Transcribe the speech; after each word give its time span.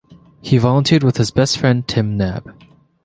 He 0.41 0.57
volunteered 0.57 1.03
with 1.03 1.17
his 1.17 1.29
best 1.29 1.59
friend 1.59 1.87
Tim 1.87 2.17
Knab. 2.17 2.51